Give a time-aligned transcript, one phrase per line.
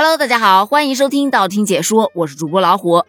[0.00, 3.02] Hello，大家好，欢迎收听道听解说，我是主播老虎。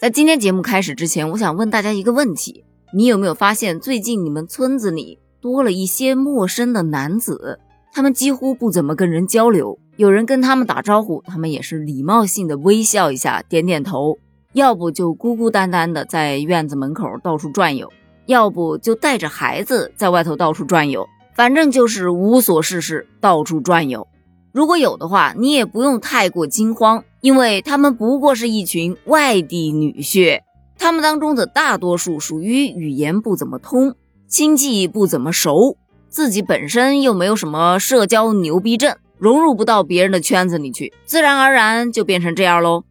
[0.00, 7.60] 在今天节目开始之前，我想问大家一个问题：你有没有发现最近你们村子里多了一些陌生的男子？
[7.92, 14.14] 他们几乎不怎么跟人交流，有人跟他们打招呼，他们也是礼貌性的微笑一下，点点头；
[14.54, 17.88] 要不就孤孤单单的在院子门口到处转悠，
[18.26, 21.06] 要不就带着孩子在外头到处转悠，
[21.36, 24.08] 反正就是无所事事，到处转悠。
[24.54, 30.42] 如果有的话，你也不用太过惊慌，因为他们不过是一群外地女婿，
[30.78, 33.96] 他们当中的大多数属于语言不怎么通，
[34.28, 35.76] 亲戚不怎么熟，
[36.08, 42.84] 自己本身又没有什么社交牛逼症，融入不到别人的圈子里去，自然而然就变成这样喽。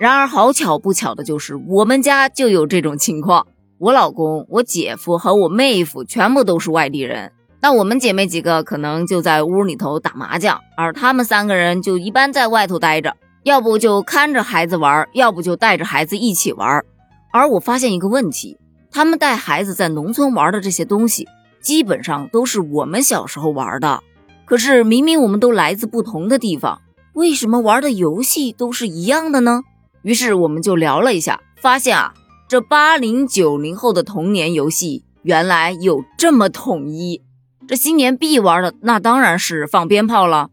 [0.00, 7.32] 然而好巧不巧的就是我们家就有这种情况，我老公、我姐夫和我妹夫全部都是外地人。
[7.60, 16.84] 那我们姐妹几个可能就在屋里头打麻将，而他们三个人就一般在外头待着，要不就看着孩子玩，要不就带着孩子一起玩。
[17.32, 18.56] 而我发现一个问题，
[18.90, 21.26] 他们带孩子在农村玩的这些东西，
[21.60, 24.00] 基本上都是我们小时候玩的。
[24.44, 26.80] 可是明明我们都来自不同的地方，
[27.14, 29.62] 为什么玩的游戏都是一样的呢？
[30.02, 32.14] 于是我们就聊了一下，发现啊，
[32.46, 37.22] 这八零九零后的童年游戏原来有这么统一。
[37.68, 40.50] 这新年必玩的那当然是放鞭炮了，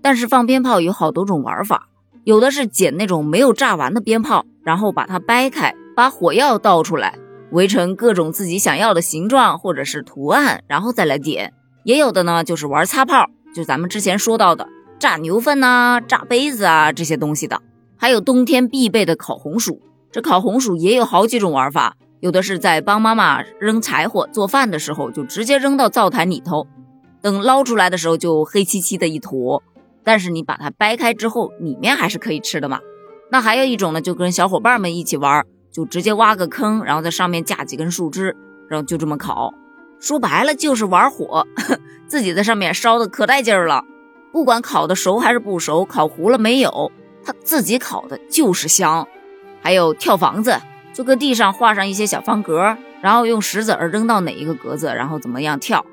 [0.00, 1.88] 但是放鞭炮有好多种玩法，
[2.24, 7.18] 有的是捡那种没有炸完的鞭炮，然后把它掰开，把火药倒出来，
[7.50, 11.52] 围成各种自己想要的形状或者是图案，然后再来点。
[11.82, 14.66] 也有的呢就是玩擦炮，就咱们之前说到的
[14.98, 17.60] 炸牛粪呐、炸杯子啊这些东西的，
[17.98, 19.82] 还有冬天必备的烤红薯。
[20.10, 21.96] 这烤红薯也有好几种玩法。
[22.24, 26.66] 有的是在帮妈妈扔柴火做饭的时候，就直接扔到灶台里头，
[27.20, 29.62] 等捞出来的时候就黑漆漆的一坨。
[30.02, 32.80] 但是你把它掰开之后，里面还是可以吃的嘛。
[33.30, 38.34] 那还有一种呢，就跟小伙伴们一起玩，就直接挖个坑，然后在上面架几根树枝，
[38.70, 39.52] 然后就这么烤。
[40.00, 41.46] 说白了就是玩火，
[42.08, 43.84] 自己在上面烧的可带劲儿了。
[44.32, 46.90] 不管烤的熟还是不熟，烤糊了没有，
[47.22, 49.06] 他自己烤的就是香。
[49.60, 50.58] 还有跳房子。
[50.94, 55.84] 就搁地上画上一些小方格，然后用石子儿扔到哪一个格子，然后怎么样跳。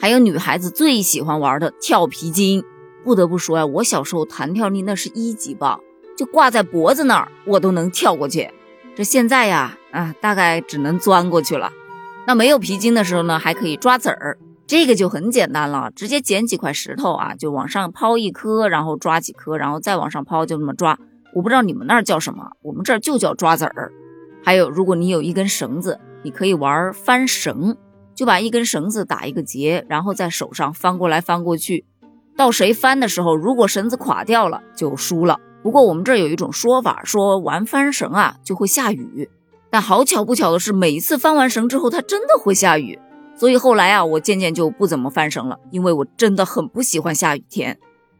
[0.00, 2.64] 还有女孩子最喜欢玩的跳皮筋。
[3.04, 5.78] 不得不说呀，我小时候弹跳力那是一级棒，
[6.16, 8.50] 就挂在脖子那儿，我都能跳过去。
[8.96, 11.70] 这现在呀，啊，大概只能钻过去了。
[12.26, 20.98] 那没有皮筋的时候呢，还可以抓子儿，这个就很简单了，直接捡几块石头啊，就往上抛一颗，然后抓几颗，然后再往上抛，就这么抓。
[21.34, 23.92] 我不知道你们那儿叫什么，我们这儿就叫抓子儿。
[24.44, 27.76] 还有，如果你有一根绳子，你可以玩翻绳，
[28.14, 31.86] 就把一根绳子打一个结，然后在手上翻过来翻过去，
[32.36, 35.40] 到谁翻的时候，如果绳子垮掉了，就输了。
[35.62, 39.30] 不过我们这儿有一种说法，说玩翻绳啊就会下雨，
[39.70, 42.98] 但好巧不巧的是，每一次翻完绳之后，它真的会下雨。
[43.34, 47.78] 所以后来啊，我渐渐就不怎么翻绳了，因为我真的很不喜欢下雨天。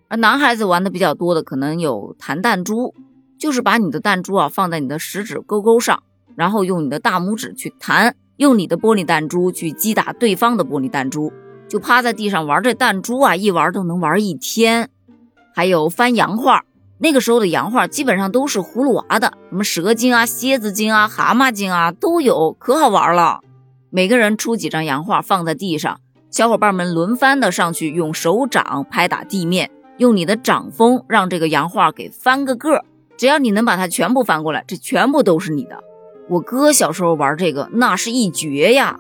[0.08, 2.94] 而男孩子玩的比较多的，可能有弹弹珠，
[3.38, 6.02] 就是把你的弹珠啊放在你的食指勾勾上。
[6.36, 11.32] 然后用你的大拇指去弹，用你的玻璃弹珠去击打对方的玻璃弹珠，
[11.68, 14.90] 就趴在地上玩这弹珠啊，一玩都能玩一天。
[15.54, 16.64] 还有翻洋画，
[16.98, 23.40] 那个时候的洋画基本上都是葫芦娃的，什么蛇精啊、蝎子精啊、蛤蟆精啊都有，可好玩了。
[23.90, 26.00] 每个人出几张洋画放在地上，
[26.30, 32.84] 小伙伴们轮番的上去用手掌拍打地面，用你的掌风让这个洋画给翻个个。
[33.16, 35.78] 只要你能把它全部翻过来，这全部都是你的。
[36.28, 38.98] 我哥小时候玩这个，那是一绝呀。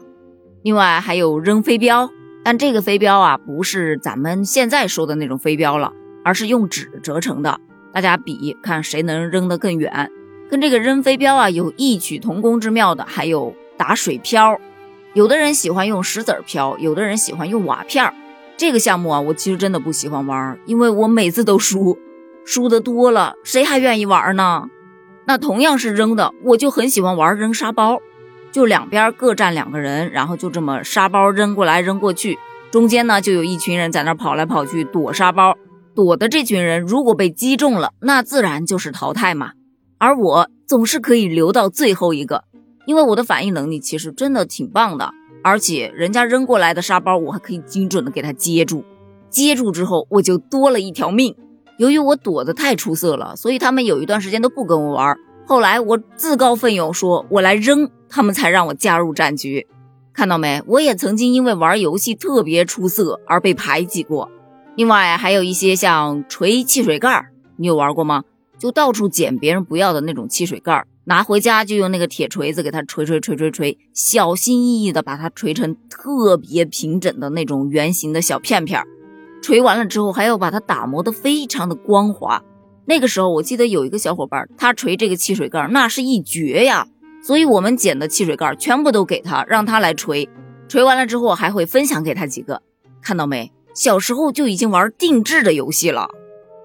[0.62, 2.10] 另外还有扔飞镖，
[2.42, 5.92] 但这个飞镖啊，不是咱们现在说的那种飞镖了，
[6.22, 7.60] 而是用纸折成的。
[7.92, 10.10] 大家比看谁能扔得更远。
[10.50, 14.60] 跟这个扔飞镖啊有异曲同工之妙的，还有打水漂。
[15.14, 18.12] 有的人喜欢用石子儿漂，有的人喜欢用瓦片儿。
[18.56, 21.98] 这个项目啊，我其实真的不喜欢玩，因为我每次都输，
[22.44, 24.68] 输的多了，谁还愿意玩呢？
[25.26, 27.98] 那同样是扔的，我就很喜欢玩扔沙包，
[28.52, 32.38] 就两边各站两个人，然后就这么沙包扔过来扔过去，
[32.70, 35.56] 中间呢就有一群人在那跑来跑去躲沙包，
[35.94, 39.52] 躲的这群人如果被击中了，那自然就是淘汰嘛。
[39.98, 42.44] 而我总是可以留到最后一个，
[42.86, 45.10] 因为我的反应能力其实真的挺棒的，
[45.42, 48.84] 而且人家扔过来的沙包我还可以精准的给他接住，
[49.30, 51.34] 接住之后我就多了一条命。
[51.76, 55.16] 由于我躲得太出色了，所以他们有一段时间都不跟我玩。
[55.46, 59.66] 后来我自告奋勇说：“我来扔，他们才让我加入战局。”
[60.14, 60.62] 看到没？
[60.66, 64.30] 我也曾经因为玩游戏特别出色而被排挤过。
[64.76, 67.26] 另外还有一些像锤汽水盖，
[67.56, 68.22] 你有玩过吗？
[68.56, 78.80] 就到处捡别人不要的那种汽水盖，拿回家就用那个铁锤子给它锤锤锤锤锤，小心翼翼的把它锤成特别平整的那种圆形的小片片。
[79.44, 82.42] 锤完了之后，还要把它打磨的非常的光滑。
[82.86, 86.86] 那个时候我记得有一个小伙伴，他锤这个汽水盖那是一绝呀，
[87.22, 90.26] 所以我们捡的汽水盖全部都给他，让他来锤。
[90.66, 92.62] 锤完了之后还会分享给他几个，
[93.02, 93.52] 看到没？
[93.74, 96.08] 小时候就已经玩定制的游戏了。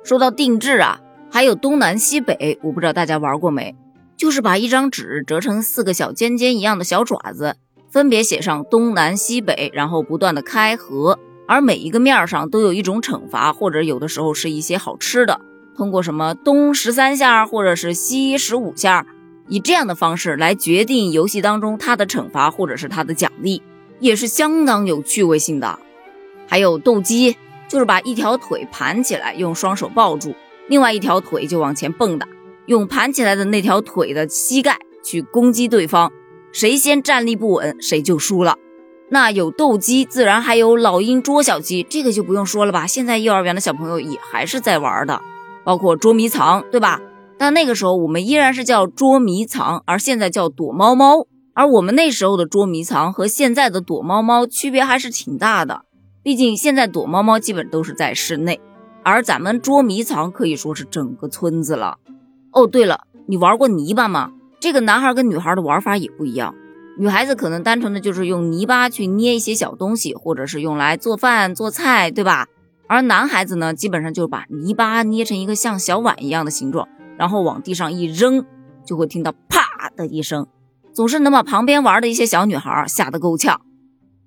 [0.05, 3.75] 说到定制啊，还有东南西北，我不知道大家玩过没？
[4.15, 7.57] 就是把一张纸折成四个小尖尖一样的小爪子，
[7.91, 15.41] 分别写上东南西北，然后不断的开合，而每一个面上都有一种惩罚，或者有的时候是一些好吃的。
[15.75, 19.07] 通过什么东十三下，或者是西十五下，
[19.47, 23.63] 以这样的方式来决定游戏当中它的惩罚或者是它的奖励，
[23.99, 25.79] 也是相当有趣味性的。
[26.47, 27.35] 还有斗鸡。
[27.67, 30.33] 就是把一条腿盘起来，用双手抱住，
[30.69, 32.25] 另外一条腿就往前蹦跶，
[32.65, 36.11] 用盘起来的那条腿的膝盖去攻击对方，
[36.51, 38.57] 谁先站立不稳，谁就输了。
[39.09, 42.85] 那有斗鸡，自然还有老鹰捉小鸡，这个就不用说了吧？
[42.85, 45.19] 现在幼儿园的小朋友也还是在玩的，
[45.63, 47.01] 包括捉迷藏，对吧？
[47.37, 51.25] 但那个时候我们依然是叫捉迷藏，而现在叫躲猫猫。
[51.55, 55.81] 而我们那时候的捉迷藏和现在的躲猫猫区别还是挺大的。
[56.21, 58.61] 毕竟现在躲猫猫基本都是在室内，
[59.03, 61.97] 而咱们捉迷藏可以说是整个村子了。
[62.51, 64.31] 哦，对了，你玩过泥巴吗？
[64.59, 66.53] 这个男孩跟女孩的玩法也不一样。
[66.97, 72.47] 女孩子可能单纯的就是用泥巴去捏一些小东西，或者是用来做饭做菜，对吧？
[72.87, 78.43] 而男孩子呢，基本上就是把泥巴捏成一个像小碗一样的形状，然后往地上一扔，
[78.83, 80.47] 就会听到啪的一声，
[80.91, 83.61] 总是能把旁边玩的一些小女孩吓得够呛。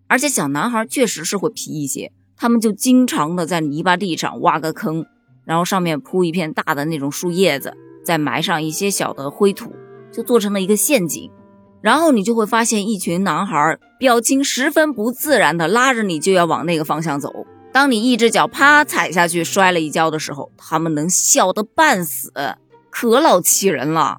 [0.06, 5.04] 而且小男孩确实是会皮一些，他们就经常的在泥巴地上挖个坑，
[5.44, 9.74] 然后上面铺一片大的那种树叶子，再埋上一些小的灰土，
[10.12, 11.30] 就做成了一个陷阱。
[11.82, 17.30] 然后你就会发现一群男孩表情十分不自然的拉着你就要往那个方向走。
[17.72, 22.32] 当你一只脚啪踩下去摔了一跤的时候，他们能笑得半死，
[22.90, 24.18] 可老气人了。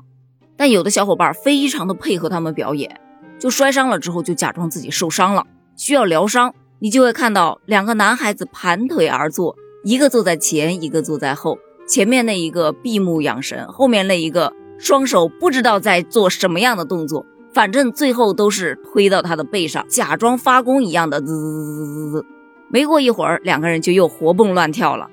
[0.58, 3.00] 但有的小伙伴非常的配合他们表演，
[3.40, 5.46] 就摔伤了之后就假装自己受伤了。
[5.76, 11.58] 需要疗伤，你就会看到两个男孩子盘腿而坐，一个坐在前，一个坐在后。
[11.88, 22.26] 前面那一个闭目养神，后面那一个双手不知道在做什么样的动作，反正最后都是推到他的背上，假装发功一样的滋滋滋滋滋。
[22.70, 25.10] 没过一会儿，两个人就又活蹦乱跳了。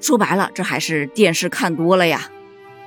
[0.00, 2.28] 说白了，这还是电视看多了呀。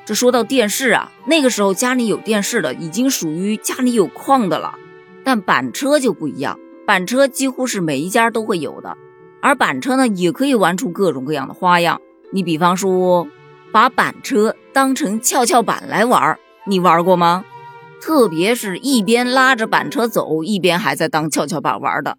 [0.05, 4.75] 这说到电视啊，那个时候家里有电视的已经属于家里有矿的了，
[5.23, 6.59] 但板车就不一样。
[6.85, 8.97] 板车几乎是每一家都会有的，
[9.41, 12.01] 而板车呢，也可以玩出各种各样的花样。
[12.31, 13.27] 你比方说，
[13.71, 16.37] 把板车当成跷跷板来玩，
[16.67, 17.45] 你玩过吗？
[18.05, 22.17] 特别是一边拉着板车走，一边还在当跷跷板玩的，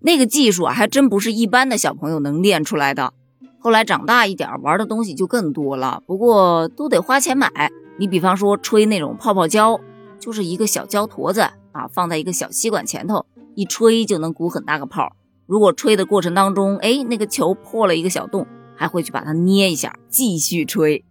[0.00, 3.12] 那个技术啊，还真不是一般的小朋友能练出来的。
[3.58, 7.50] 后来长大一点，玩的东西就更多了，不过都得花钱买。
[7.98, 9.78] 你比方说吹那种泡泡胶，
[10.18, 11.42] 就是一个小胶坨子
[11.72, 13.26] 啊，放在一个小吸管前头。
[13.54, 15.12] 一吹就能鼓很大个泡，
[15.44, 21.04] 如果吹的过程当中，哎，那个球破了一个小洞，还会去把它捏一下，继续吹。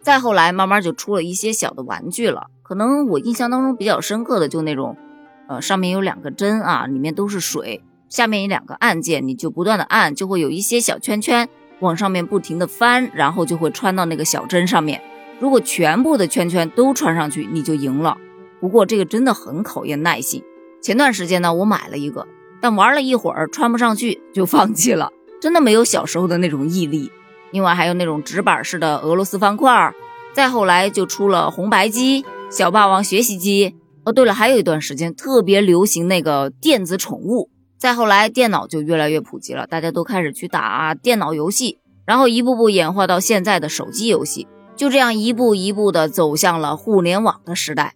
[0.00, 2.46] 再后来，慢慢就出了一些小的玩具了。
[2.68, 4.94] 可能我印象当中比较深刻的就那种，
[5.48, 11.48] 呃，上面有两个针啊，里面都是水，下面有两个按键，你就不断的按，就会有一些小圈圈
[11.80, 15.00] 往上面不停的翻，然后就会穿到那个小针上面。
[15.40, 18.18] 如果全部的圈圈都穿上去，你就赢了。
[18.60, 20.44] 不过这个真的很考验耐心。
[20.82, 22.26] 前段时间呢，我买了一个，
[22.60, 25.10] 但玩了一会儿穿不上去就放弃了，
[25.40, 27.10] 真的没有小时候的那种毅力。
[27.50, 29.94] 另外还有那种直板式的俄罗斯方块，
[30.34, 33.74] 再后来就出了红白机、小霸王学习机。
[34.04, 37.50] 哦，对了，还有一段时间特别流行那个电子宠物。
[37.76, 47.94] 再后来电脑就越来越普及了，大家都开始去打电脑游戏，然后一步步演化到现在的手机游戏，就这样一步一步的走向了互联网的时代。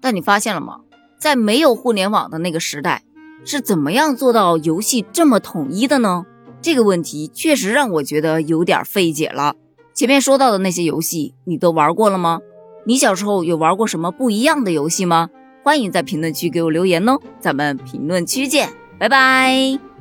[0.00, 0.80] 但你发现了吗？
[1.18, 3.02] 在没有互联网的那个时代，
[3.44, 6.26] 是怎么样做到游戏这么统一的呢？
[6.60, 9.56] 这个问题确实让我觉得有点费解了。
[9.94, 12.40] 前面说到的那些游戏，你都玩过了吗？
[12.84, 15.30] 你小时候有玩过什么不一样的游戏吗？
[15.62, 19.93] 欢迎在评论区给我留言哦，咱们评论区见，拜拜。